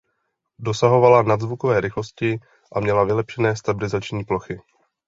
Dosahovala 0.59 1.21
nadzvukové 1.23 1.81
rychlosti 1.81 2.39
a 2.73 2.79
měla 2.79 3.03
vylepšené 3.03 3.55
stabilizační 3.55 4.23
plochy. 4.23 4.61